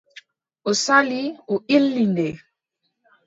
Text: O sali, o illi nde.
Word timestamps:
O 0.69 0.71
sali, 0.85 1.23
o 1.53 1.55
illi 1.77 2.05
nde. 2.13 2.29